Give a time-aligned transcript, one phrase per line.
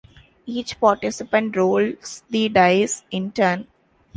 [0.47, 3.67] Each participant rolls the dice in turn.